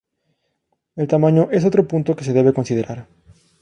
[0.95, 3.05] El tamaño es otro punto que se debe considerar.